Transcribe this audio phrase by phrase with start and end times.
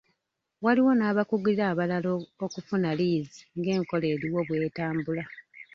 [0.63, 2.09] Waliwo n’abakugira abalala
[2.45, 5.23] okufuna liizi ng’enkola eriwo bw’etambula.